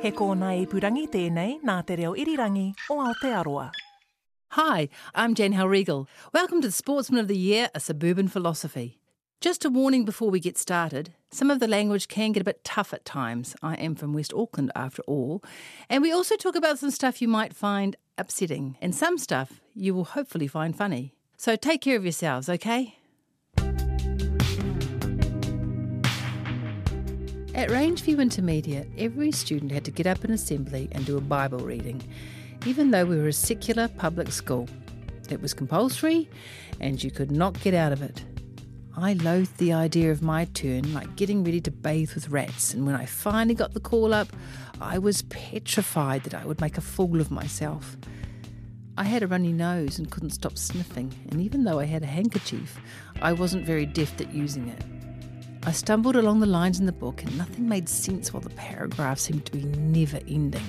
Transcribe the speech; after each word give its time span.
He 0.00 0.12
kōna 0.12 0.52
ipurangi 0.62 1.08
tēnei 1.10 1.58
nā 1.66 1.80
te 1.86 1.96
reo 1.98 2.12
irirangi 2.14 2.68
o 2.90 3.00
Aotearoa. 3.02 3.70
Hi, 4.52 4.88
I'm 5.14 5.34
Jan 5.34 5.52
Hellriegel. 5.52 6.06
Welcome 6.32 6.60
to 6.60 6.68
the 6.68 6.72
Sportsman 6.72 7.20
of 7.20 7.26
the 7.26 7.36
Year, 7.36 7.68
a 7.74 7.80
suburban 7.80 8.28
philosophy. 8.28 9.00
Just 9.40 9.64
a 9.64 9.70
warning 9.70 10.04
before 10.04 10.30
we 10.30 10.38
get 10.38 10.56
started 10.56 11.14
some 11.30 11.50
of 11.50 11.60
the 11.60 11.68
language 11.68 12.08
can 12.08 12.32
get 12.32 12.40
a 12.40 12.44
bit 12.44 12.64
tough 12.64 12.94
at 12.94 13.04
times. 13.04 13.54
I 13.62 13.74
am 13.74 13.94
from 13.94 14.12
West 14.12 14.32
Auckland 14.32 14.72
after 14.74 15.02
all. 15.06 15.42
And 15.90 16.02
we 16.02 16.12
also 16.12 16.36
talk 16.36 16.56
about 16.56 16.78
some 16.78 16.90
stuff 16.90 17.20
you 17.20 17.28
might 17.28 17.54
find 17.54 17.96
upsetting, 18.16 18.76
and 18.80 18.94
some 18.94 19.18
stuff 19.18 19.60
you 19.74 19.94
will 19.94 20.04
hopefully 20.04 20.46
find 20.46 20.76
funny. 20.76 21.14
So 21.36 21.56
take 21.56 21.82
care 21.82 21.96
of 21.96 22.04
yourselves, 22.04 22.48
okay? 22.48 22.97
At 27.58 27.70
Rangeview 27.70 28.20
Intermediate, 28.20 28.88
every 28.96 29.32
student 29.32 29.72
had 29.72 29.84
to 29.86 29.90
get 29.90 30.06
up 30.06 30.24
in 30.24 30.30
assembly 30.30 30.88
and 30.92 31.04
do 31.04 31.16
a 31.16 31.20
Bible 31.20 31.58
reading, 31.58 32.00
even 32.64 32.92
though 32.92 33.04
we 33.04 33.16
were 33.16 33.26
a 33.26 33.32
secular 33.32 33.88
public 33.88 34.30
school. 34.30 34.68
It 35.28 35.42
was 35.42 35.54
compulsory, 35.54 36.30
and 36.78 37.02
you 37.02 37.10
could 37.10 37.32
not 37.32 37.60
get 37.60 37.74
out 37.74 37.90
of 37.90 38.00
it. 38.00 38.22
I 38.96 39.14
loathed 39.14 39.58
the 39.58 39.72
idea 39.72 40.12
of 40.12 40.22
my 40.22 40.44
turn, 40.44 40.94
like 40.94 41.16
getting 41.16 41.42
ready 41.42 41.60
to 41.62 41.72
bathe 41.72 42.14
with 42.14 42.28
rats, 42.28 42.74
and 42.74 42.86
when 42.86 42.94
I 42.94 43.06
finally 43.06 43.56
got 43.56 43.74
the 43.74 43.80
call 43.80 44.14
up, 44.14 44.28
I 44.80 45.00
was 45.00 45.22
petrified 45.22 46.22
that 46.22 46.34
I 46.34 46.46
would 46.46 46.60
make 46.60 46.78
a 46.78 46.80
fool 46.80 47.20
of 47.20 47.32
myself. 47.32 47.96
I 48.96 49.02
had 49.02 49.24
a 49.24 49.26
runny 49.26 49.52
nose 49.52 49.98
and 49.98 50.08
couldn't 50.08 50.30
stop 50.30 50.56
sniffing, 50.56 51.12
and 51.32 51.40
even 51.40 51.64
though 51.64 51.80
I 51.80 51.86
had 51.86 52.04
a 52.04 52.06
handkerchief, 52.06 52.80
I 53.20 53.32
wasn't 53.32 53.66
very 53.66 53.84
deft 53.84 54.20
at 54.20 54.32
using 54.32 54.68
it. 54.68 54.84
I 55.68 55.72
stumbled 55.72 56.16
along 56.16 56.40
the 56.40 56.46
lines 56.46 56.80
in 56.80 56.86
the 56.86 56.92
book, 56.92 57.22
and 57.22 57.36
nothing 57.36 57.68
made 57.68 57.90
sense 57.90 58.32
while 58.32 58.40
the 58.40 58.48
paragraph 58.48 59.18
seemed 59.18 59.44
to 59.44 59.52
be 59.52 59.64
never 59.64 60.18
ending. 60.26 60.64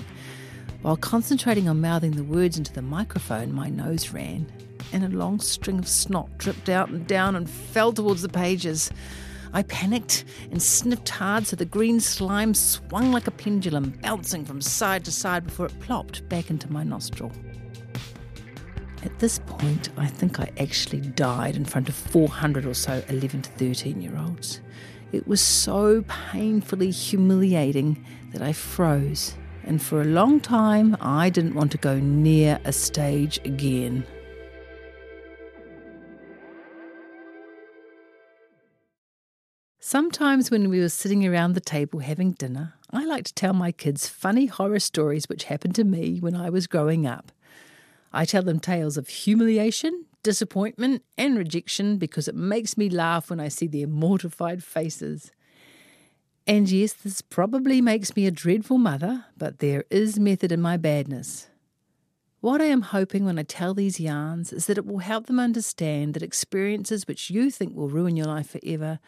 While 0.82 0.98
concentrating 0.98 1.70
on 1.70 1.80
mouthing 1.80 2.12
the 2.12 2.24
words 2.26 2.58
into 2.58 2.74
the 2.74 2.82
microphone, 2.82 3.54
my 3.54 3.70
nose 3.70 4.10
ran, 4.10 4.52
and 4.92 5.06
a 5.06 5.18
long 5.18 5.40
string 5.40 5.80
of 5.80 5.88
snot 5.88 6.38
dripped 6.38 6.68
out 6.68 6.90
and 6.90 7.08
down 7.08 7.38
and 7.38 7.50
fell 7.50 7.94
towards 7.94 8.24
the 8.24 8.28
pages. 8.28 8.92
I 9.54 9.64
panicked 9.64 10.26
and 10.52 10.62
sniffed 10.62 11.08
hard 11.08 11.48
so 11.48 11.56
the 11.56 11.64
green 11.64 12.02
slime 12.02 12.54
swung 12.54 13.14
like 13.14 13.28
a 13.28 13.32
pendulum, 13.32 13.98
bouncing 14.02 14.44
from 14.44 14.60
side 14.60 15.06
to 15.06 15.14
side 15.14 15.46
before 15.46 15.68
it 15.68 15.80
plopped 15.80 16.28
back 16.28 16.50
into 16.50 16.70
my 16.70 16.84
nostril. 16.84 17.32
At 19.02 19.18
this 19.20 19.40
point, 19.40 19.90
I 19.98 20.08
think 20.08 20.42
I 20.42 20.52
actually 20.60 21.00
died 21.00 21.56
in 21.56 21.64
front 21.64 21.88
of 21.88 21.96
400 21.96 22.66
or 22.66 22.74
so 22.74 23.02
11 23.08 23.44
to 23.44 23.50
13 23.52 24.02
year 24.02 24.18
olds. 24.18 24.60
It 25.14 25.26
was 25.26 25.40
so 25.40 26.04
painfully 26.08 26.92
humiliating 26.92 28.06
that 28.34 28.42
I 28.42 28.52
froze, 28.52 29.36
and 29.64 29.82
for 29.82 30.02
a 30.02 30.06
long 30.06 30.42
time, 30.42 30.98
I 31.00 31.30
didn't 31.30 31.56
want 31.56 31.72
to 31.72 31.78
go 31.78 31.98
near 31.98 32.60
a 32.66 32.74
stage 32.74 33.40
again. 33.46 34.06
Sometimes, 39.80 40.52
when 40.52 40.70
we 40.70 40.82
were 40.82 40.90
sitting 40.90 41.26
around 41.26 41.54
the 41.54 41.62
table 41.62 42.00
having 42.00 42.34
dinner, 42.34 42.74
I 42.92 43.06
like 43.06 43.24
to 43.24 43.34
tell 43.34 43.54
my 43.54 43.72
kids 43.72 44.10
funny 44.10 44.46
horror 44.46 44.80
stories 44.80 45.30
which 45.30 45.46
happened 45.46 45.74
to 45.76 45.86
me 45.86 46.20
when 46.20 46.36
I 46.36 46.50
was 46.50 46.68
growing 46.68 47.08
up. 47.08 47.32
I 48.12 48.26
tell 48.26 48.44
them 48.44 48.60
tales 48.60 48.98
of 48.98 49.08
humiliation, 49.08 50.06
disappointment, 50.24 51.04
and 51.18 51.38
rejection 51.38 51.98
because 51.98 52.28
it 52.28 52.36
makes 52.36 52.78
me 52.78 52.90
laugh 52.90 53.30
when 53.30 53.40
I 53.40 53.48
see 53.48 53.68
their 53.68 53.88
mortified 53.88 54.64
faces. 54.64 55.32
And 56.48 56.70
yes, 56.70 56.94
this 56.94 57.22
probably 57.22 57.82
makes 57.82 58.16
me 58.16 58.26
a 58.26 58.32
dreadful 58.32 58.80
mother, 58.80 59.26
but 59.38 59.60
there 59.60 59.84
is 59.92 60.20
method 60.20 60.52
in 60.52 60.62
my 60.62 60.78
badness. 60.78 61.48
What 62.42 62.62
I 62.62 62.66
am 62.66 62.82
hoping 62.84 63.26
when 63.26 63.38
I 63.38 63.44
tell 63.44 63.74
these 63.74 64.00
yarns 64.00 64.54
is 64.54 64.66
that 64.66 64.78
it 64.78 64.86
will 64.86 65.00
help 65.00 65.28
them 65.28 65.40
understand 65.40 66.14
that 66.14 66.24
experiences 66.24 67.06
which 67.06 67.30
you 67.30 67.52
think 67.52 67.76
will 67.76 67.90
ruin 67.90 68.16
your 68.16 68.28
life 68.28 68.52
forever 68.52 69.00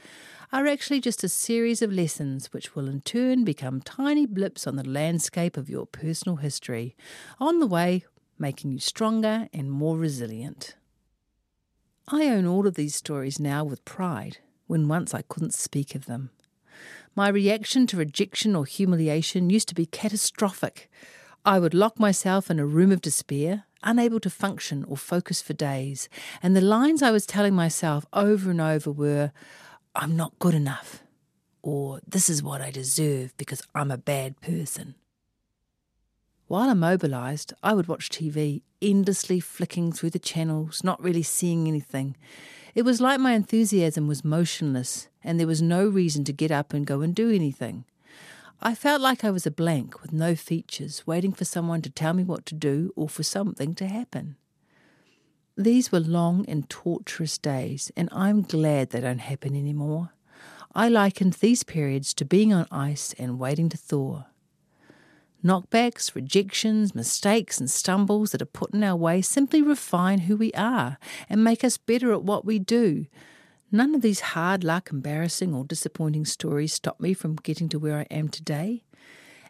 are 0.51 0.68
actually 0.68 1.00
just 1.00 1.23
a 1.23 1.29
series 1.29 1.81
of 1.81 1.94
lessons 1.94 2.51
which 2.51 2.75
will 2.75 2.89
in 2.89 3.00
turn 3.01 3.45
become 3.45 3.81
tiny 3.81 4.25
blips 4.25 4.68
on 4.68 4.75
the 4.75 4.88
landscape 4.88 5.56
of 5.56 5.69
your 5.69 5.85
personal 5.85 6.35
history, 6.35 6.94
on 7.39 7.59
the 7.59 7.68
way 7.68 8.03
making 8.41 8.72
you 8.72 8.79
stronger 8.79 9.47
and 9.53 9.72
more 9.72 9.97
resilient. 9.97 10.75
I 12.07 12.25
own 12.25 12.46
all 12.46 12.68
of 12.68 12.75
these 12.75 12.96
stories 12.96 13.40
now 13.40 13.63
with 13.63 13.85
pride, 13.85 14.40
when 14.68 14.88
once 14.88 15.13
I 15.13 15.22
couldn't 15.22 15.53
speak 15.53 15.96
of 15.96 16.07
them. 16.07 16.31
My 17.16 17.30
reaction 17.30 17.88
to 17.88 17.97
rejection 17.97 18.56
or 18.56 18.66
humiliation 18.66 19.50
used 19.50 19.69
to 19.69 19.75
be 19.75 19.85
catastrophic. 19.85 20.90
I 21.46 21.59
would 21.59 21.74
lock 21.74 22.00
myself 22.00 22.50
in 22.50 22.59
a 22.59 22.66
room 22.66 22.91
of 22.91 23.01
despair, 23.01 23.66
unable 23.84 24.19
to 24.22 24.30
function 24.30 24.84
or 24.85 24.97
focus 24.97 25.41
for 25.41 25.53
days, 25.53 26.09
and 26.41 26.56
the 26.56 26.62
lines 26.62 27.01
I 27.01 27.12
was 27.12 27.25
telling 27.25 27.53
myself 27.53 28.06
over 28.12 28.50
and 28.50 28.62
over 28.62 28.91
were, 28.91 29.31
I'm 29.96 30.16
not 30.16 30.40
good 30.40 30.53
enough, 30.53 31.03
or 31.62 32.00
this 32.07 32.30
is 32.30 32.41
what 32.41 32.62
I 32.62 32.72
deserve 32.72 33.35
because 33.38 33.62
I'm 33.75 33.91
a 33.91 33.97
bad 33.97 34.40
person. 34.41 34.96
While 36.51 36.69
immobilised, 36.69 37.53
I 37.63 37.73
would 37.73 37.88
watch 37.88 38.09
TV, 38.09 38.62
endlessly 38.81 39.39
flicking 39.39 39.94
through 39.94 40.09
the 40.09 40.19
channels, 40.19 40.84
not 40.84 41.01
really 41.01 41.23
seeing 41.23 41.66
anything. 41.66 42.17
It 42.75 42.81
was 42.81 43.00
like 43.00 43.22
my 43.22 43.31
enthusiasm 43.31 44.06
was 44.06 44.25
motionless, 44.25 45.07
and 45.23 45.39
there 45.39 45.47
was 45.47 45.62
no 45.62 45.88
reason 45.88 46.25
to 46.25 46.34
get 46.34 46.51
up 46.51 46.73
and 46.73 46.85
go 46.85 47.00
and 47.00 47.16
do 47.16 47.31
anything. 47.31 47.85
I 48.62 48.75
felt 48.75 49.00
like 49.00 49.23
I 49.23 49.31
was 49.31 49.47
a 49.47 49.50
blank 49.50 50.01
with 50.01 50.12
no 50.12 50.35
features, 50.35 51.07
waiting 51.07 51.31
for 51.31 51.45
someone 51.45 51.81
to 51.84 51.89
tell 51.89 52.13
me 52.13 52.25
what 52.25 52.45
to 52.47 52.53
do 52.53 52.91
or 52.97 53.07
for 53.07 53.23
something 53.23 53.73
to 53.75 53.88
happen. 53.88 54.35
These 55.56 55.89
were 55.89 56.01
long 56.01 56.44
and 56.50 56.69
torturous 56.69 57.38
days, 57.38 57.94
and 57.95 58.09
I'm 58.12 58.41
glad 58.41 58.89
they 58.89 59.00
don't 59.00 59.19
happen 59.19 59.56
anymore. 59.56 60.09
I 60.75 60.89
likened 60.89 61.35
these 61.35 61.63
periods 61.63 62.13
to 62.16 62.25
being 62.25 62.51
on 62.51 62.68
ice 62.69 63.16
and 63.18 63.39
waiting 63.39 63.69
to 63.69 63.78
thaw. 63.78 64.25
Knockbacks, 65.44 66.13
rejections, 66.13 66.94
mistakes, 66.94 67.59
and 67.59 67.69
stumbles 67.69 68.31
that 68.31 68.44
are 68.44 68.46
put 68.46 68.74
in 68.74 68.84
our 68.84 68.96
way 68.96 69.22
simply 69.22 69.62
refine 69.62 70.19
who 70.19 70.38
we 70.38 70.52
are 70.53 71.00
and 71.28 71.44
make 71.44 71.63
us 71.63 71.78
better 71.78 72.13
at 72.13 72.24
what 72.24 72.46
we 72.46 72.59
do. 72.59 73.07
None 73.72 73.96
of 73.96 74.01
these 74.01 74.19
hard 74.19 74.63
luck, 74.63 74.91
embarrassing, 74.91 75.56
or 75.56 75.63
disappointing 75.63 76.25
stories 76.25 76.74
stop 76.74 77.00
me 77.00 77.13
from 77.13 77.38
getting 77.38 77.69
to 77.69 77.80
where 77.80 77.97
I 77.97 78.07
am 78.12 78.30
today. 78.30 78.84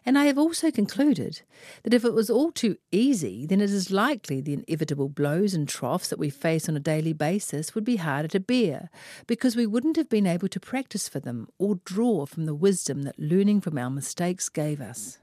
And 0.06 0.18
I 0.18 0.24
have 0.24 0.38
also 0.38 0.70
concluded 0.70 1.42
that 1.82 1.94
if 1.94 2.04
it 2.04 2.14
was 2.14 2.30
all 2.30 2.50
too 2.50 2.76
easy, 2.90 3.46
then 3.46 3.60
it 3.60 3.70
is 3.70 3.90
likely 3.90 4.40
the 4.40 4.54
inevitable 4.54 5.08
blows 5.08 5.54
and 5.54 5.68
troughs 5.68 6.08
that 6.08 6.18
we 6.18 6.30
face 6.30 6.68
on 6.68 6.76
a 6.76 6.80
daily 6.80 7.12
basis 7.12 7.74
would 7.74 7.84
be 7.84 7.96
harder 7.96 8.28
to 8.28 8.40
bear, 8.40 8.90
because 9.26 9.54
we 9.56 9.66
wouldn't 9.66 9.96
have 9.96 10.08
been 10.08 10.26
able 10.26 10.48
to 10.48 10.58
practice 10.58 11.08
for 11.08 11.20
them 11.20 11.48
or 11.58 11.80
draw 11.84 12.24
from 12.26 12.46
the 12.46 12.54
wisdom 12.54 13.02
that 13.02 13.18
learning 13.18 13.60
from 13.60 13.76
our 13.76 13.90
mistakes 13.90 14.48
gave 14.48 14.80
us. 14.80 15.18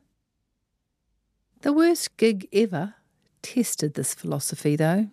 The 1.62 1.74
worst 1.74 2.16
gig 2.16 2.48
ever 2.54 2.96
tested 3.42 3.96
this 3.96 4.14
philosophy, 4.14 4.78
though. 4.78 5.10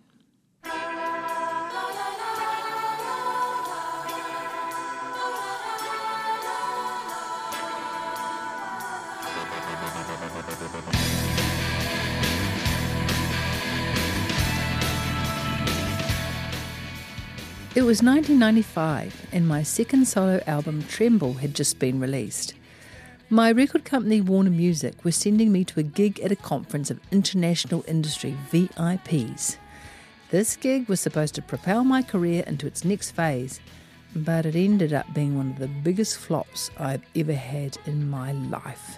It 17.75 17.83
was 17.83 18.01
1995, 18.01 19.27
and 19.33 19.45
my 19.45 19.63
second 19.63 20.07
solo 20.07 20.41
album, 20.47 20.83
Tremble, 20.83 21.33
had 21.33 21.53
just 21.53 21.77
been 21.77 21.99
released. 21.99 22.53
My 23.29 23.51
record 23.51 23.83
company, 23.83 24.21
Warner 24.21 24.51
Music, 24.51 25.03
was 25.03 25.17
sending 25.17 25.51
me 25.51 25.65
to 25.65 25.81
a 25.81 25.83
gig 25.83 26.21
at 26.21 26.31
a 26.31 26.35
conference 26.37 26.89
of 26.89 27.01
international 27.11 27.83
industry 27.85 28.37
VIPs. 28.49 29.57
This 30.29 30.55
gig 30.55 30.87
was 30.87 31.01
supposed 31.01 31.35
to 31.35 31.41
propel 31.41 31.83
my 31.83 32.01
career 32.01 32.45
into 32.47 32.67
its 32.67 32.85
next 32.85 33.11
phase. 33.11 33.59
but 34.15 34.45
it 34.45 34.55
ended 34.55 34.93
up 34.93 35.13
being 35.13 35.35
one 35.35 35.49
of 35.49 35.59
the 35.59 35.67
biggest 35.67 36.17
flops 36.17 36.71
I've 36.77 37.03
ever 37.15 37.33
had 37.33 37.77
in 37.85 38.09
my 38.09 38.31
life. 38.31 38.97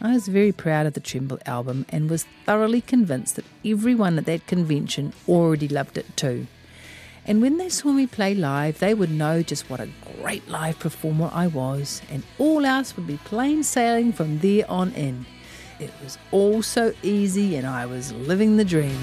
I 0.00 0.12
was 0.12 0.26
very 0.26 0.50
proud 0.50 0.86
of 0.86 0.94
the 0.94 1.00
Tremble 1.00 1.38
album 1.46 1.86
and 1.88 2.10
was 2.10 2.26
thoroughly 2.44 2.80
convinced 2.80 3.36
that 3.36 3.44
everyone 3.64 4.18
at 4.18 4.26
that 4.26 4.48
convention 4.48 5.12
already 5.28 5.68
loved 5.68 5.96
it 5.96 6.16
too. 6.16 6.48
And 7.26 7.40
when 7.40 7.56
they 7.56 7.70
saw 7.70 7.90
me 7.90 8.06
play 8.06 8.34
live, 8.34 8.80
they 8.80 8.92
would 8.92 9.10
know 9.10 9.42
just 9.42 9.70
what 9.70 9.80
a 9.80 9.88
great 10.20 10.46
live 10.46 10.78
performer 10.78 11.30
I 11.32 11.46
was, 11.46 12.02
and 12.10 12.22
all 12.38 12.66
else 12.66 12.96
would 12.96 13.06
be 13.06 13.16
plain 13.24 13.62
sailing 13.62 14.12
from 14.12 14.40
there 14.40 14.70
on 14.70 14.92
in. 14.92 15.24
It 15.80 15.90
was 16.02 16.18
all 16.32 16.62
so 16.62 16.92
easy, 17.02 17.56
and 17.56 17.66
I 17.66 17.86
was 17.86 18.12
living 18.12 18.58
the 18.58 18.64
dream. 18.64 18.98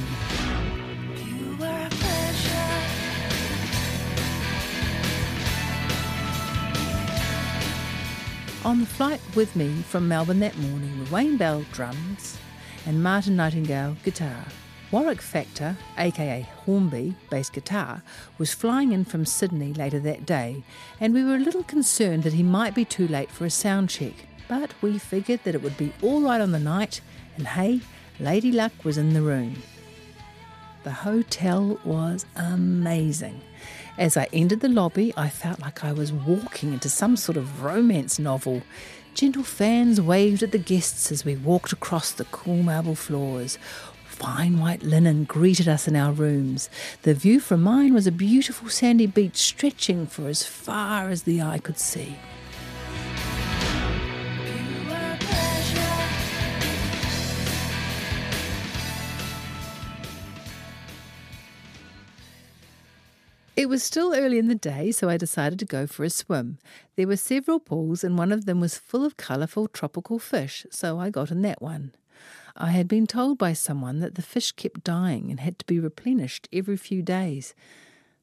On 8.63 8.81
the 8.81 8.85
flight 8.85 9.19
with 9.35 9.55
me 9.55 9.81
from 9.81 10.07
Melbourne 10.07 10.39
that 10.41 10.55
morning 10.59 10.99
were 10.99 11.09
Wayne 11.09 11.37
Bell 11.37 11.65
drums 11.71 12.37
and 12.85 13.01
Martin 13.01 13.35
Nightingale 13.35 13.97
guitar. 14.03 14.45
Warwick 14.91 15.21
Factor, 15.21 15.77
aka 15.97 16.41
Hornby, 16.65 17.15
bass 17.29 17.49
guitar, 17.49 18.03
was 18.37 18.53
flying 18.53 18.91
in 18.91 19.05
from 19.05 19.25
Sydney 19.25 19.73
later 19.73 19.99
that 20.01 20.25
day, 20.25 20.63
and 20.99 21.13
we 21.13 21.23
were 21.23 21.35
a 21.35 21.39
little 21.39 21.63
concerned 21.63 22.23
that 22.23 22.33
he 22.33 22.43
might 22.43 22.75
be 22.75 22.83
too 22.83 23.07
late 23.07 23.31
for 23.31 23.45
a 23.45 23.49
sound 23.49 23.89
check. 23.89 24.13
But 24.49 24.73
we 24.81 24.99
figured 24.99 25.45
that 25.45 25.55
it 25.55 25.63
would 25.63 25.77
be 25.77 25.93
all 26.01 26.21
right 26.21 26.41
on 26.41 26.51
the 26.51 26.59
night, 26.59 26.99
and 27.37 27.47
hey, 27.47 27.79
Lady 28.19 28.51
Luck 28.51 28.73
was 28.83 28.97
in 28.97 29.13
the 29.13 29.21
room. 29.21 29.63
The 30.83 30.91
hotel 30.91 31.79
was 31.85 32.25
amazing. 32.35 33.39
As 33.97 34.17
I 34.17 34.27
entered 34.33 34.59
the 34.59 34.67
lobby, 34.67 35.13
I 35.15 35.29
felt 35.29 35.61
like 35.61 35.85
I 35.85 35.93
was 35.93 36.11
walking 36.11 36.73
into 36.73 36.89
some 36.89 37.15
sort 37.15 37.37
of 37.37 37.63
romance 37.63 38.19
novel. 38.19 38.61
Gentle 39.13 39.43
fans 39.43 40.01
waved 40.01 40.43
at 40.43 40.51
the 40.51 40.57
guests 40.57 41.13
as 41.13 41.23
we 41.23 41.37
walked 41.37 41.71
across 41.71 42.11
the 42.11 42.25
cool 42.25 42.63
marble 42.63 42.95
floors. 42.95 43.57
Fine 44.21 44.59
white 44.59 44.83
linen 44.83 45.23
greeted 45.23 45.67
us 45.67 45.87
in 45.87 45.95
our 45.95 46.11
rooms. 46.11 46.69
The 47.01 47.15
view 47.15 47.39
from 47.39 47.63
mine 47.63 47.91
was 47.95 48.05
a 48.05 48.11
beautiful 48.11 48.69
sandy 48.69 49.07
beach 49.07 49.37
stretching 49.37 50.05
for 50.05 50.27
as 50.27 50.45
far 50.45 51.09
as 51.09 51.23
the 51.23 51.41
eye 51.41 51.57
could 51.57 51.79
see. 51.79 52.15
It 63.55 63.67
was 63.69 63.81
still 63.81 64.13
early 64.13 64.37
in 64.37 64.47
the 64.47 64.55
day, 64.55 64.91
so 64.91 65.09
I 65.09 65.17
decided 65.17 65.57
to 65.57 65.65
go 65.65 65.87
for 65.87 66.03
a 66.03 66.11
swim. 66.11 66.59
There 66.95 67.07
were 67.07 67.17
several 67.17 67.59
pools, 67.59 68.03
and 68.03 68.19
one 68.19 68.31
of 68.31 68.45
them 68.45 68.59
was 68.59 68.77
full 68.77 69.03
of 69.03 69.17
colourful 69.17 69.69
tropical 69.69 70.19
fish, 70.19 70.67
so 70.69 70.99
I 70.99 71.09
got 71.09 71.31
in 71.31 71.41
that 71.41 71.59
one. 71.59 71.93
I 72.55 72.71
had 72.71 72.87
been 72.87 73.07
told 73.07 73.37
by 73.37 73.53
someone 73.53 73.99
that 73.99 74.15
the 74.15 74.21
fish 74.21 74.51
kept 74.51 74.83
dying 74.83 75.29
and 75.29 75.39
had 75.39 75.59
to 75.59 75.65
be 75.65 75.79
replenished 75.79 76.47
every 76.51 76.77
few 76.77 77.01
days, 77.01 77.53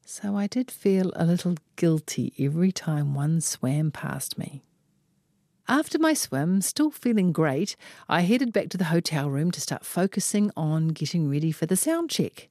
so 0.05 0.37
I 0.37 0.47
did 0.47 0.71
feel 0.71 1.13
a 1.17 1.25
little 1.25 1.57
guilty 1.77 2.33
every 2.39 2.73
time 2.73 3.15
one 3.15 3.41
swam 3.41 3.91
past 3.91 4.39
me. 4.39 4.63
After 5.71 5.99
my 5.99 6.15
swim, 6.15 6.63
still 6.63 6.91
feeling 6.91 7.31
great, 7.31 7.77
I 8.09 8.23
headed 8.23 8.55
back 8.55 8.71
to 8.71 8.79
the 8.79 8.85
hotel 8.85 9.29
room 9.29 9.51
to 9.51 9.61
start 9.61 9.85
focusing 9.85 10.51
on 10.57 10.89
getting 10.89 11.31
ready 11.31 11.53
for 11.53 11.67
the 11.67 11.77
sound 11.77 12.09
check. 12.09 12.49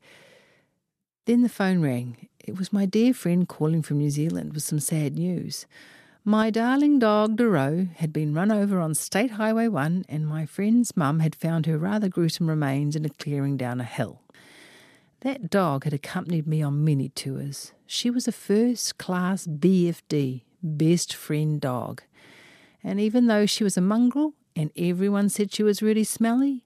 Then 1.25 1.41
the 1.41 1.49
phone 1.49 1.81
rang. 1.81 2.27
It 2.39 2.57
was 2.57 2.71
my 2.71 2.85
dear 2.85 3.13
friend 3.13 3.47
calling 3.47 3.81
from 3.81 3.97
New 3.97 4.11
Zealand 4.11 4.53
with 4.53 4.63
some 4.63 4.79
sad 4.79 5.15
news. 5.15 5.65
My 6.29 6.49
darling 6.49 6.99
dog, 6.99 7.37
Duro, 7.37 7.87
had 7.95 8.11
been 8.11 8.33
run 8.33 8.51
over 8.51 8.81
on 8.81 8.95
State 8.95 9.31
Highway 9.31 9.69
1, 9.69 10.03
and 10.09 10.27
my 10.27 10.45
friend's 10.45 10.97
mum 10.97 11.21
had 11.21 11.33
found 11.33 11.65
her 11.67 11.77
rather 11.77 12.09
gruesome 12.09 12.49
remains 12.49 12.97
in 12.97 13.05
a 13.05 13.09
clearing 13.09 13.55
down 13.55 13.79
a 13.79 13.85
hill. 13.85 14.23
That 15.21 15.49
dog 15.49 15.85
had 15.85 15.93
accompanied 15.93 16.45
me 16.45 16.61
on 16.61 16.83
many 16.83 17.07
tours. 17.07 17.71
She 17.85 18.09
was 18.09 18.27
a 18.27 18.33
first 18.33 18.97
class 18.97 19.47
BFD, 19.47 20.41
best 20.61 21.15
friend 21.15 21.61
dog. 21.61 22.03
And 22.83 22.99
even 22.99 23.27
though 23.27 23.45
she 23.45 23.63
was 23.63 23.77
a 23.77 23.81
mongrel 23.81 24.33
and 24.53 24.69
everyone 24.75 25.29
said 25.29 25.53
she 25.53 25.63
was 25.63 25.81
really 25.81 26.03
smelly, 26.03 26.65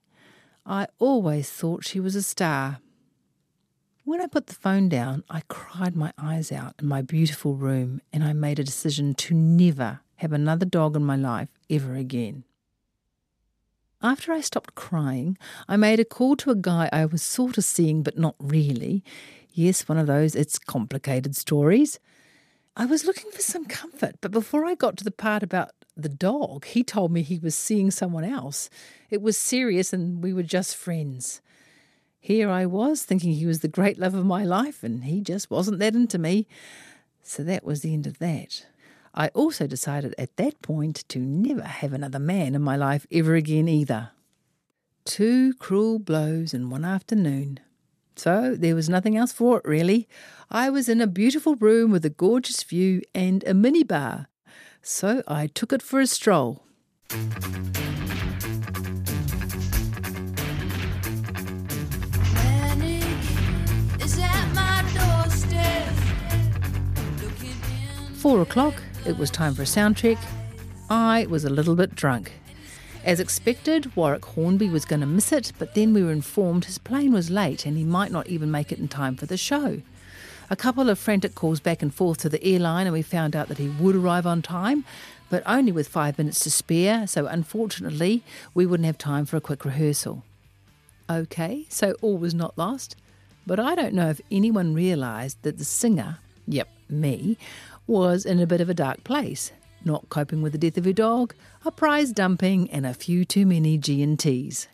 I 0.66 0.88
always 0.98 1.48
thought 1.48 1.84
she 1.84 2.00
was 2.00 2.16
a 2.16 2.22
star. 2.24 2.80
When 4.04 4.20
I 4.20 4.26
put 4.26 4.48
the 4.48 4.54
phone 4.54 4.88
down, 4.88 5.22
I 5.30 5.42
cried 5.46 5.94
my 5.94 6.12
eyes 6.18 6.50
out 6.50 6.74
in 6.80 6.88
my 6.88 7.02
beautiful 7.02 7.54
room 7.54 8.00
and 8.12 8.24
I 8.24 8.32
made 8.32 8.58
a 8.58 8.64
decision 8.64 9.14
to 9.14 9.32
never 9.32 10.00
have 10.16 10.32
another 10.32 10.66
dog 10.66 10.96
in 10.96 11.04
my 11.04 11.14
life 11.14 11.48
ever 11.70 11.94
again. 11.94 12.42
After 14.02 14.32
I 14.32 14.40
stopped 14.40 14.74
crying, 14.74 15.38
I 15.68 15.76
made 15.76 16.00
a 16.00 16.04
call 16.04 16.34
to 16.38 16.50
a 16.50 16.56
guy 16.56 16.88
I 16.92 17.06
was 17.06 17.22
sort 17.22 17.58
of 17.58 17.64
seeing 17.64 18.02
but 18.02 18.18
not 18.18 18.34
really. 18.40 19.04
Yes, 19.52 19.88
one 19.88 19.98
of 19.98 20.08
those 20.08 20.34
it's 20.34 20.58
complicated 20.58 21.36
stories. 21.36 22.00
I 22.76 22.86
was 22.86 23.04
looking 23.04 23.30
for 23.30 23.42
some 23.42 23.66
comfort, 23.66 24.16
but 24.20 24.32
before 24.32 24.64
I 24.64 24.74
got 24.74 24.96
to 24.96 25.04
the 25.04 25.12
part 25.12 25.44
about 25.44 25.70
the 25.96 26.08
dog, 26.08 26.64
he 26.64 26.82
told 26.82 27.12
me 27.12 27.22
he 27.22 27.38
was 27.38 27.54
seeing 27.54 27.92
someone 27.92 28.24
else. 28.24 28.68
It 29.10 29.22
was 29.22 29.36
serious 29.36 29.92
and 29.92 30.24
we 30.24 30.32
were 30.32 30.42
just 30.42 30.74
friends. 30.74 31.40
Here 32.24 32.48
I 32.48 32.66
was 32.66 33.02
thinking 33.02 33.32
he 33.32 33.46
was 33.46 33.60
the 33.60 33.68
great 33.68 33.98
love 33.98 34.14
of 34.14 34.24
my 34.24 34.44
life, 34.44 34.84
and 34.84 35.02
he 35.02 35.20
just 35.20 35.50
wasn't 35.50 35.80
that 35.80 35.96
into 35.96 36.18
me. 36.18 36.46
So 37.20 37.42
that 37.42 37.64
was 37.64 37.80
the 37.80 37.92
end 37.92 38.06
of 38.06 38.20
that. 38.20 38.64
I 39.12 39.26
also 39.34 39.66
decided 39.66 40.14
at 40.16 40.36
that 40.36 40.62
point 40.62 41.02
to 41.08 41.18
never 41.18 41.64
have 41.64 41.92
another 41.92 42.20
man 42.20 42.54
in 42.54 42.62
my 42.62 42.76
life 42.76 43.08
ever 43.10 43.34
again 43.34 43.66
either. 43.66 44.12
Two 45.04 45.54
cruel 45.54 45.98
blows 45.98 46.54
in 46.54 46.70
one 46.70 46.84
afternoon. 46.84 47.58
So 48.14 48.54
there 48.54 48.76
was 48.76 48.88
nothing 48.88 49.16
else 49.16 49.32
for 49.32 49.58
it, 49.58 49.64
really. 49.64 50.06
I 50.48 50.70
was 50.70 50.88
in 50.88 51.00
a 51.00 51.08
beautiful 51.08 51.56
room 51.56 51.90
with 51.90 52.04
a 52.04 52.10
gorgeous 52.10 52.62
view 52.62 53.02
and 53.16 53.42
a 53.42 53.52
minibar. 53.52 54.26
So 54.80 55.24
I 55.26 55.48
took 55.48 55.72
it 55.72 55.82
for 55.82 55.98
a 55.98 56.06
stroll. 56.06 56.62
Four 68.22 68.40
o'clock, 68.40 68.80
it 69.04 69.18
was 69.18 69.32
time 69.32 69.52
for 69.52 69.62
a 69.62 69.66
sound 69.66 69.96
check. 69.96 70.16
I 70.88 71.26
was 71.28 71.44
a 71.44 71.50
little 71.50 71.74
bit 71.74 71.96
drunk. 71.96 72.30
As 73.04 73.18
expected, 73.18 73.96
Warwick 73.96 74.24
Hornby 74.24 74.68
was 74.68 74.84
going 74.84 75.00
to 75.00 75.06
miss 75.06 75.32
it, 75.32 75.50
but 75.58 75.74
then 75.74 75.92
we 75.92 76.04
were 76.04 76.12
informed 76.12 76.66
his 76.66 76.78
plane 76.78 77.12
was 77.12 77.30
late 77.30 77.66
and 77.66 77.76
he 77.76 77.82
might 77.82 78.12
not 78.12 78.28
even 78.28 78.48
make 78.48 78.70
it 78.70 78.78
in 78.78 78.86
time 78.86 79.16
for 79.16 79.26
the 79.26 79.36
show. 79.36 79.82
A 80.50 80.54
couple 80.54 80.88
of 80.88 81.00
frantic 81.00 81.34
calls 81.34 81.58
back 81.58 81.82
and 81.82 81.92
forth 81.92 82.18
to 82.18 82.28
the 82.28 82.44
airline, 82.44 82.86
and 82.86 82.92
we 82.92 83.02
found 83.02 83.34
out 83.34 83.48
that 83.48 83.58
he 83.58 83.70
would 83.70 83.96
arrive 83.96 84.24
on 84.24 84.40
time, 84.40 84.84
but 85.28 85.42
only 85.44 85.72
with 85.72 85.88
five 85.88 86.16
minutes 86.16 86.38
to 86.44 86.50
spare, 86.52 87.08
so 87.08 87.26
unfortunately, 87.26 88.22
we 88.54 88.66
wouldn't 88.66 88.86
have 88.86 88.98
time 88.98 89.24
for 89.24 89.36
a 89.36 89.40
quick 89.40 89.64
rehearsal. 89.64 90.22
Okay, 91.10 91.66
so 91.68 91.96
all 92.00 92.18
was 92.18 92.34
not 92.34 92.56
lost, 92.56 92.94
but 93.48 93.58
I 93.58 93.74
don't 93.74 93.94
know 93.94 94.10
if 94.10 94.20
anyone 94.30 94.74
realised 94.74 95.38
that 95.42 95.58
the 95.58 95.64
singer, 95.64 96.18
yep, 96.46 96.68
me, 96.88 97.36
was 97.86 98.24
in 98.24 98.40
a 98.40 98.46
bit 98.46 98.60
of 98.60 98.70
a 98.70 98.74
dark 98.74 99.04
place, 99.04 99.52
not 99.84 100.08
coping 100.08 100.42
with 100.42 100.52
the 100.52 100.58
death 100.58 100.78
of 100.78 100.84
her 100.84 100.92
dog, 100.92 101.34
a 101.64 101.70
prize 101.70 102.12
dumping, 102.12 102.70
and 102.70 102.86
a 102.86 102.94
few 102.94 103.24
too 103.24 103.46
many 103.46 103.78
G&Ts. 103.78 104.68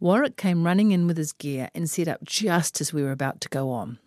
Warwick 0.00 0.36
came 0.36 0.64
running 0.64 0.92
in 0.92 1.06
with 1.06 1.18
his 1.18 1.32
gear 1.32 1.68
and 1.74 1.88
set 1.88 2.08
up 2.08 2.24
just 2.24 2.80
as 2.80 2.92
we 2.92 3.02
were 3.02 3.12
about 3.12 3.40
to 3.42 3.48
go 3.48 3.70
on. 3.70 3.98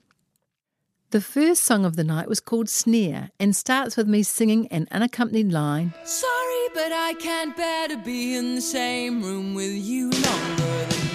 The 1.12 1.22
first 1.22 1.64
song 1.64 1.86
of 1.86 1.96
the 1.96 2.04
night 2.04 2.28
was 2.28 2.40
called 2.40 2.68
Sneer 2.68 3.30
and 3.40 3.56
starts 3.56 3.96
with 3.96 4.08
me 4.08 4.24
singing 4.24 4.66
an 4.70 4.88
unaccompanied 4.90 5.52
line 5.52 5.94
Sorry, 6.04 6.68
but 6.74 6.92
I 6.92 7.14
can't 7.20 7.56
bear 7.56 7.88
to 7.90 7.98
be 7.98 8.36
in 8.36 8.56
the 8.56 8.62
same 8.62 9.22
room 9.22 9.54
with 9.54 9.74
you 9.74 10.10
longer 10.10 10.86
than. 10.90 11.13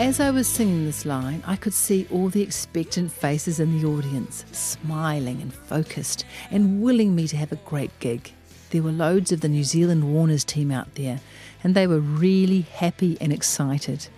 As 0.00 0.18
I 0.18 0.30
was 0.30 0.48
singing 0.48 0.86
this 0.86 1.04
line, 1.04 1.42
I 1.46 1.56
could 1.56 1.74
see 1.74 2.06
all 2.10 2.30
the 2.30 2.40
expectant 2.40 3.12
faces 3.12 3.60
in 3.60 3.78
the 3.78 3.86
audience, 3.86 4.46
smiling 4.50 5.42
and 5.42 5.52
focused, 5.52 6.24
and 6.50 6.80
willing 6.80 7.14
me 7.14 7.28
to 7.28 7.36
have 7.36 7.52
a 7.52 7.56
great 7.56 7.90
gig. 8.00 8.32
There 8.70 8.82
were 8.82 8.92
loads 8.92 9.30
of 9.30 9.42
the 9.42 9.48
New 9.50 9.62
Zealand 9.62 10.10
Warners 10.10 10.42
team 10.42 10.70
out 10.70 10.94
there, 10.94 11.20
and 11.62 11.74
they 11.74 11.86
were 11.86 12.00
really 12.00 12.62
happy 12.62 13.18
and 13.20 13.30
excited. 13.30 14.08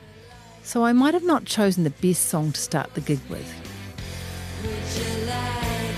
So 0.62 0.84
I 0.84 0.92
might 0.92 1.14
have 1.14 1.24
not 1.24 1.46
chosen 1.46 1.82
the 1.82 1.90
best 1.90 2.28
song 2.28 2.52
to 2.52 2.60
start 2.60 2.94
the 2.94 3.00
gig 3.00 3.18
with. 3.28 3.52
Like? 5.26 5.88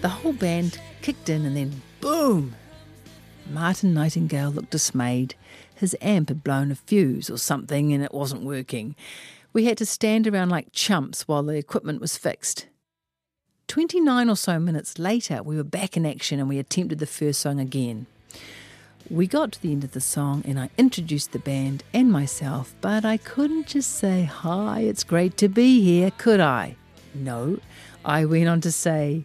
The 0.00 0.08
whole 0.08 0.32
band 0.32 0.80
kicked 1.02 1.28
in 1.28 1.46
and 1.46 1.56
then 1.56 1.82
boom! 2.00 2.56
Martin 3.50 3.92
Nightingale 3.94 4.50
looked 4.50 4.70
dismayed. 4.70 5.34
His 5.74 5.96
amp 6.00 6.28
had 6.28 6.44
blown 6.44 6.70
a 6.70 6.74
fuse 6.74 7.28
or 7.28 7.38
something 7.38 7.92
and 7.92 8.02
it 8.02 8.14
wasn't 8.14 8.44
working. 8.44 8.94
We 9.52 9.66
had 9.66 9.78
to 9.78 9.86
stand 9.86 10.26
around 10.26 10.50
like 10.50 10.72
chumps 10.72 11.28
while 11.28 11.42
the 11.42 11.56
equipment 11.56 12.00
was 12.00 12.16
fixed. 12.16 12.66
29 13.68 14.28
or 14.28 14.36
so 14.36 14.58
minutes 14.58 14.98
later, 14.98 15.42
we 15.42 15.56
were 15.56 15.64
back 15.64 15.96
in 15.96 16.04
action 16.04 16.38
and 16.38 16.48
we 16.48 16.58
attempted 16.58 16.98
the 16.98 17.06
first 17.06 17.40
song 17.40 17.58
again. 17.58 18.06
We 19.10 19.26
got 19.26 19.52
to 19.52 19.62
the 19.62 19.72
end 19.72 19.84
of 19.84 19.92
the 19.92 20.00
song 20.00 20.42
and 20.46 20.58
I 20.58 20.70
introduced 20.78 21.32
the 21.32 21.38
band 21.38 21.84
and 21.92 22.10
myself, 22.10 22.74
but 22.80 23.04
I 23.04 23.16
couldn't 23.16 23.66
just 23.66 23.92
say, 23.92 24.24
Hi, 24.24 24.80
it's 24.80 25.04
great 25.04 25.36
to 25.38 25.48
be 25.48 25.82
here, 25.82 26.10
could 26.10 26.40
I? 26.40 26.76
No, 27.14 27.58
I 28.04 28.24
went 28.24 28.48
on 28.48 28.60
to 28.62 28.72
say, 28.72 29.24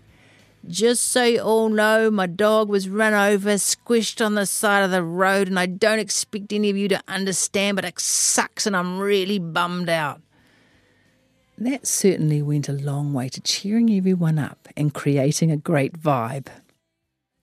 Just 0.70 1.12
so 1.12 1.24
you 1.24 1.42
all 1.42 1.70
know, 1.70 2.12
my 2.12 2.28
dog 2.28 2.70
was 2.70 2.88
run 2.88 3.14
over, 3.14 3.56
squished 3.56 4.24
on 4.24 4.36
the 4.36 4.46
side 4.46 4.84
of 4.84 4.92
the 4.92 5.04
road, 5.04 5.48
and 5.48 5.60
I 5.60 5.66
don't 5.66 6.00
expect 6.00 6.54
any 6.54 6.70
of 6.70 6.78
you 6.78 6.88
to 6.90 7.02
understand, 7.08 7.76
but 7.76 7.86
it 7.86 8.00
sucks 8.00 8.68
and 8.68 8.76
I'm 8.76 9.00
really 9.00 9.40
bummed 9.40 9.90
out. 9.90 10.22
That 11.58 11.88
certainly 11.88 12.42
went 12.42 12.70
a 12.70 12.74
long 12.74 13.14
way 13.14 13.30
to 13.30 13.42
cheering 13.42 13.90
everyone 13.92 14.40
up 14.40 14.70
and 14.78 14.94
creating 14.94 15.52
a 15.52 15.58
great 15.58 16.00
vibe 16.00 16.48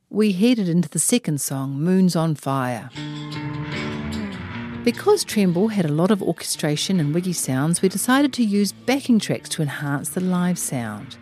we 0.08 0.32
headed 0.32 0.68
into 0.68 0.88
the 0.88 0.98
second 0.98 1.40
song, 1.40 1.80
Moons 1.80 2.14
on 2.14 2.36
Fire. 2.36 2.90
Because 4.84 5.24
Tremble 5.24 5.68
had 5.68 5.84
a 5.84 5.92
lot 5.92 6.12
of 6.12 6.22
orchestration 6.22 7.00
and 7.00 7.12
wiggy 7.12 7.32
sounds, 7.32 7.82
we 7.82 7.88
decided 7.88 8.32
to 8.34 8.44
use 8.44 8.70
backing 8.70 9.18
tracks 9.18 9.48
to 9.50 9.62
enhance 9.62 10.10
the 10.10 10.20
live 10.20 10.58
sound. 10.58 11.18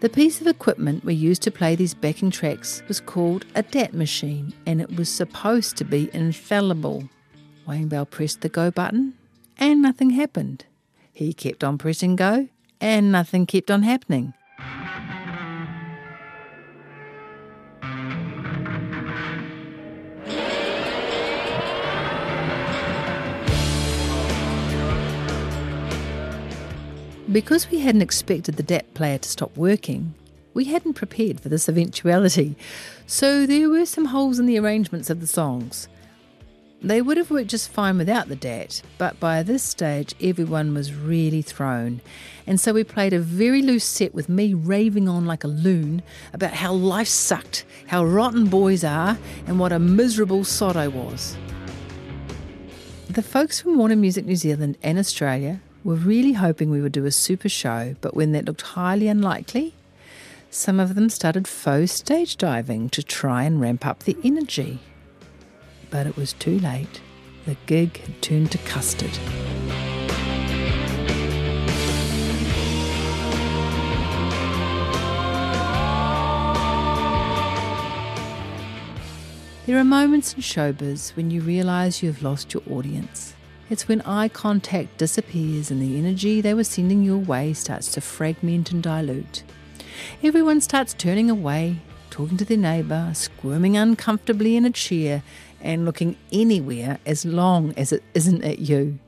The 0.00 0.08
piece 0.08 0.40
of 0.40 0.46
equipment 0.46 1.04
we 1.04 1.12
used 1.12 1.42
to 1.42 1.50
play 1.50 1.76
these 1.76 1.92
backing 1.92 2.30
tracks 2.30 2.82
was 2.88 3.00
called 3.00 3.44
a 3.54 3.62
DAT 3.62 3.92
machine, 3.92 4.54
and 4.64 4.80
it 4.80 4.96
was 4.96 5.10
supposed 5.10 5.76
to 5.76 5.84
be 5.84 6.08
infallible. 6.14 7.06
Wayne 7.66 7.88
Bell 7.88 8.06
pressed 8.06 8.40
the 8.40 8.48
go 8.48 8.70
button, 8.70 9.12
and 9.58 9.82
nothing 9.82 10.08
happened. 10.08 10.64
He 11.12 11.34
kept 11.34 11.62
on 11.62 11.76
pressing 11.76 12.16
go, 12.16 12.48
and 12.80 13.12
nothing 13.12 13.44
kept 13.44 13.70
on 13.70 13.82
happening. 13.82 14.32
Because 27.32 27.70
we 27.70 27.78
hadn't 27.78 28.02
expected 28.02 28.56
the 28.56 28.64
DAT 28.64 28.92
player 28.92 29.18
to 29.18 29.28
stop 29.28 29.56
working, 29.56 30.14
we 30.52 30.64
hadn't 30.64 30.94
prepared 30.94 31.38
for 31.38 31.48
this 31.48 31.68
eventuality, 31.68 32.56
so 33.06 33.46
there 33.46 33.70
were 33.70 33.86
some 33.86 34.06
holes 34.06 34.40
in 34.40 34.46
the 34.46 34.58
arrangements 34.58 35.10
of 35.10 35.20
the 35.20 35.28
songs. 35.28 35.86
They 36.82 37.00
would 37.00 37.16
have 37.18 37.30
worked 37.30 37.50
just 37.50 37.70
fine 37.70 37.98
without 37.98 38.26
the 38.26 38.34
DAT, 38.34 38.82
but 38.98 39.20
by 39.20 39.44
this 39.44 39.62
stage 39.62 40.12
everyone 40.20 40.74
was 40.74 40.92
really 40.92 41.40
thrown, 41.40 42.00
and 42.48 42.58
so 42.58 42.72
we 42.72 42.82
played 42.82 43.12
a 43.12 43.20
very 43.20 43.62
loose 43.62 43.84
set 43.84 44.12
with 44.12 44.28
me 44.28 44.52
raving 44.52 45.08
on 45.08 45.24
like 45.24 45.44
a 45.44 45.48
loon 45.48 46.02
about 46.32 46.54
how 46.54 46.72
life 46.72 47.06
sucked, 47.06 47.64
how 47.86 48.04
rotten 48.04 48.46
boys 48.46 48.82
are, 48.82 49.16
and 49.46 49.60
what 49.60 49.70
a 49.70 49.78
miserable 49.78 50.42
sod 50.42 50.76
I 50.76 50.88
was. 50.88 51.36
The 53.08 53.22
folks 53.22 53.60
from 53.60 53.78
Warner 53.78 53.94
Music 53.94 54.26
New 54.26 54.34
Zealand 54.34 54.78
and 54.82 54.98
Australia 54.98 55.60
were 55.82 55.94
really 55.94 56.34
hoping 56.34 56.70
we 56.70 56.80
would 56.80 56.92
do 56.92 57.06
a 57.06 57.10
super 57.10 57.48
show, 57.48 57.94
but 58.00 58.14
when 58.14 58.32
that 58.32 58.44
looked 58.44 58.62
highly 58.62 59.08
unlikely, 59.08 59.74
some 60.50 60.80
of 60.80 60.94
them 60.94 61.08
started 61.08 61.46
faux 61.46 61.92
stage 61.92 62.36
diving 62.36 62.90
to 62.90 63.02
try 63.02 63.44
and 63.44 63.60
ramp 63.60 63.86
up 63.86 64.00
the 64.00 64.16
energy. 64.24 64.80
But 65.90 66.06
it 66.06 66.16
was 66.16 66.32
too 66.34 66.58
late. 66.58 67.00
The 67.46 67.56
gig 67.66 67.98
had 67.98 68.20
turned 68.20 68.52
to 68.52 68.58
custard. 68.58 69.18
There 79.66 79.78
are 79.78 79.84
moments 79.84 80.34
in 80.34 80.40
showbiz 80.40 81.14
when 81.14 81.30
you 81.30 81.40
realise 81.42 82.02
you 82.02 82.10
have 82.10 82.22
lost 82.22 82.52
your 82.52 82.62
audience. 82.68 83.34
It's 83.70 83.86
when 83.86 84.00
eye 84.00 84.26
contact 84.26 84.98
disappears 84.98 85.70
and 85.70 85.80
the 85.80 85.96
energy 85.96 86.40
they 86.40 86.54
were 86.54 86.64
sending 86.64 87.04
your 87.04 87.18
way 87.18 87.52
starts 87.52 87.92
to 87.92 88.00
fragment 88.00 88.72
and 88.72 88.82
dilute. 88.82 89.44
Everyone 90.24 90.60
starts 90.60 90.92
turning 90.92 91.30
away, 91.30 91.76
talking 92.10 92.36
to 92.38 92.44
their 92.44 92.56
neighbour, 92.56 93.12
squirming 93.14 93.76
uncomfortably 93.76 94.56
in 94.56 94.64
a 94.64 94.70
chair, 94.70 95.22
and 95.60 95.84
looking 95.84 96.16
anywhere 96.32 96.98
as 97.06 97.24
long 97.24 97.72
as 97.76 97.92
it 97.92 98.02
isn't 98.12 98.42
at 98.42 98.58
you. 98.58 98.98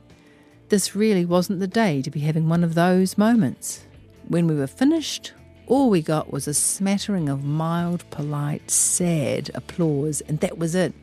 This 0.69 0.95
really 0.95 1.25
wasn't 1.25 1.59
the 1.59 1.67
day 1.67 2.01
to 2.01 2.09
be 2.09 2.21
having 2.21 2.47
one 2.47 2.63
of 2.63 2.73
those 2.73 3.17
moments. 3.17 3.83
When 4.29 4.47
we 4.47 4.55
were 4.55 4.65
finished, 4.65 5.33
all 5.67 5.89
we 5.89 6.01
got 6.01 6.31
was 6.31 6.47
a 6.47 6.53
smattering 6.53 7.27
of 7.27 7.43
mild, 7.43 8.09
polite, 8.11 8.71
sad 8.71 9.51
applause, 9.53 10.21
and 10.21 10.39
that 10.39 10.57
was 10.57 10.73
it. 10.73 10.93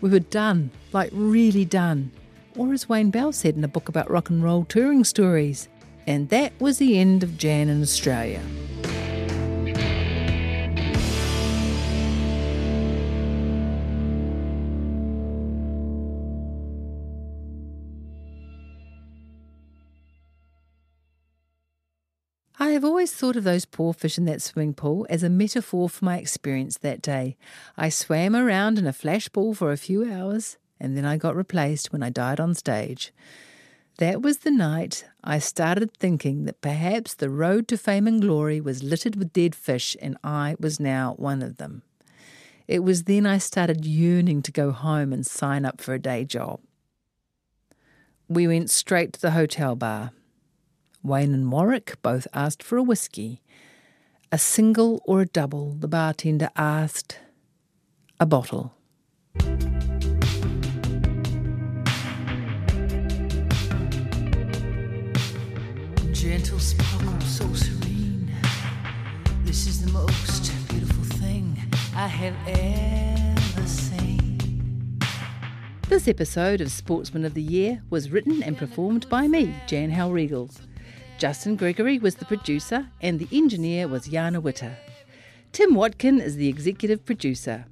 We 0.00 0.10
were 0.10 0.18
done, 0.18 0.72
like 0.92 1.10
really 1.12 1.64
done 1.64 2.10
or 2.56 2.72
as 2.72 2.88
Wayne 2.88 3.10
Bell 3.10 3.32
said 3.32 3.56
in 3.56 3.64
a 3.64 3.68
book 3.68 3.88
about 3.88 4.10
rock 4.10 4.30
and 4.30 4.42
roll 4.42 4.64
touring 4.64 5.04
stories. 5.04 5.68
And 6.06 6.28
that 6.28 6.52
was 6.60 6.78
the 6.78 6.98
end 6.98 7.22
of 7.22 7.38
Jan 7.38 7.68
in 7.68 7.80
Australia. 7.82 8.42
I 22.56 22.70
have 22.70 22.84
always 22.84 23.12
thought 23.12 23.36
of 23.36 23.44
those 23.44 23.64
poor 23.64 23.92
fish 23.92 24.16
in 24.16 24.24
that 24.24 24.40
swimming 24.40 24.74
pool 24.74 25.06
as 25.10 25.22
a 25.22 25.28
metaphor 25.28 25.88
for 25.88 26.04
my 26.04 26.18
experience 26.18 26.78
that 26.78 27.02
day. 27.02 27.36
I 27.76 27.88
swam 27.88 28.34
around 28.34 28.78
in 28.78 28.86
a 28.86 28.92
flash 28.92 29.28
ball 29.28 29.54
for 29.54 29.70
a 29.70 29.76
few 29.76 30.10
hours, 30.10 30.56
and 30.80 30.96
then 30.96 31.04
I 31.04 31.16
got 31.16 31.36
replaced 31.36 31.92
when 31.92 32.02
I 32.02 32.10
died 32.10 32.40
on 32.40 32.54
stage. 32.54 33.12
That 33.98 34.22
was 34.22 34.38
the 34.38 34.50
night 34.50 35.04
I 35.22 35.38
started 35.38 35.92
thinking 35.92 36.46
that 36.46 36.60
perhaps 36.60 37.14
the 37.14 37.30
road 37.30 37.68
to 37.68 37.78
fame 37.78 38.08
and 38.08 38.20
glory 38.20 38.60
was 38.60 38.82
littered 38.82 39.14
with 39.14 39.32
dead 39.32 39.54
fish, 39.54 39.96
and 40.02 40.16
I 40.24 40.56
was 40.58 40.80
now 40.80 41.14
one 41.16 41.42
of 41.42 41.58
them. 41.58 41.82
It 42.66 42.82
was 42.82 43.04
then 43.04 43.24
I 43.26 43.38
started 43.38 43.84
yearning 43.84 44.42
to 44.42 44.52
go 44.52 44.72
home 44.72 45.12
and 45.12 45.24
sign 45.24 45.64
up 45.64 45.80
for 45.80 45.94
a 45.94 45.98
day 45.98 46.24
job. 46.24 46.60
We 48.28 48.48
went 48.48 48.70
straight 48.70 49.12
to 49.12 49.20
the 49.20 49.32
hotel 49.32 49.76
bar. 49.76 50.12
Wayne 51.02 51.34
and 51.34 51.52
Warwick 51.52 52.00
both 52.02 52.26
asked 52.32 52.62
for 52.62 52.78
a 52.78 52.82
whisky. 52.82 53.42
A 54.32 54.38
single 54.38 55.02
or 55.04 55.20
a 55.20 55.26
double, 55.26 55.74
the 55.74 55.86
bartender 55.86 56.48
asked. 56.56 57.18
A 58.18 58.26
bottle. 58.26 58.74
Gentle 66.24 66.58
sparkle, 66.58 67.20
so 67.20 67.44
serene. 67.52 68.34
This 69.42 69.66
is 69.66 69.84
the 69.84 69.92
most 69.92 70.50
beautiful 70.70 71.04
thing 71.18 71.54
I 71.94 72.06
have 72.06 72.34
ever 72.48 73.66
seen. 73.66 74.98
This 75.90 76.08
episode 76.08 76.62
of 76.62 76.70
Sportsman 76.70 77.26
of 77.26 77.34
the 77.34 77.42
Year 77.42 77.82
was 77.90 78.10
written 78.10 78.42
and 78.42 78.56
performed 78.56 79.06
by 79.10 79.28
me, 79.28 79.54
Jan 79.66 79.90
Hellriegel. 79.90 80.50
Justin 81.18 81.56
Gregory 81.56 81.98
was 81.98 82.14
the 82.14 82.24
producer, 82.24 82.88
and 83.02 83.18
the 83.18 83.28
engineer 83.30 83.86
was 83.86 84.06
Jana 84.06 84.40
Witter. 84.40 84.78
Tim 85.52 85.74
Watkin 85.74 86.22
is 86.22 86.36
the 86.36 86.48
executive 86.48 87.04
producer. 87.04 87.66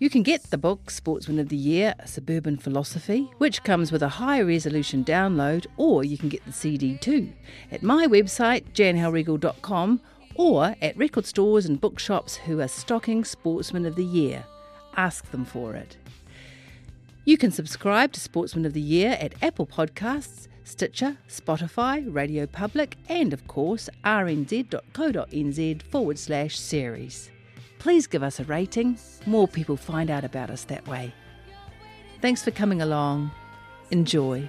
You 0.00 0.08
can 0.08 0.22
get 0.22 0.44
the 0.44 0.56
book 0.56 0.90
Sportsman 0.90 1.38
of 1.38 1.50
the 1.50 1.58
Year 1.58 1.94
Suburban 2.06 2.56
Philosophy, 2.56 3.30
which 3.36 3.62
comes 3.62 3.92
with 3.92 4.02
a 4.02 4.08
high 4.08 4.40
resolution 4.40 5.04
download, 5.04 5.66
or 5.76 6.04
you 6.04 6.16
can 6.16 6.30
get 6.30 6.42
the 6.46 6.54
CD 6.54 6.96
too 6.96 7.30
at 7.70 7.82
my 7.82 8.06
website, 8.06 8.64
janhellriegel.com, 8.72 10.00
or 10.36 10.74
at 10.80 10.96
record 10.96 11.26
stores 11.26 11.66
and 11.66 11.82
bookshops 11.82 12.36
who 12.36 12.60
are 12.60 12.68
stocking 12.68 13.26
Sportsman 13.26 13.84
of 13.84 13.94
the 13.94 14.04
Year. 14.04 14.46
Ask 14.96 15.30
them 15.32 15.44
for 15.44 15.74
it. 15.74 15.98
You 17.26 17.36
can 17.36 17.50
subscribe 17.50 18.12
to 18.12 18.20
Sportsman 18.20 18.64
of 18.64 18.72
the 18.72 18.80
Year 18.80 19.18
at 19.20 19.34
Apple 19.42 19.66
Podcasts, 19.66 20.48
Stitcher, 20.64 21.18
Spotify, 21.28 22.06
Radio 22.10 22.46
Public, 22.46 22.96
and 23.10 23.34
of 23.34 23.46
course 23.46 23.90
rnz.co.nz 24.02 25.82
forward 25.82 26.18
slash 26.18 26.58
series 26.58 27.30
please 27.80 28.06
give 28.06 28.22
us 28.22 28.38
a 28.38 28.44
rating. 28.44 28.96
More 29.26 29.48
people 29.48 29.76
find 29.76 30.08
out 30.10 30.24
about 30.24 30.50
us 30.50 30.64
that 30.64 30.86
way. 30.86 31.12
Thanks 32.20 32.44
for 32.44 32.52
coming 32.52 32.80
along. 32.80 33.32
Enjoy. 33.90 34.48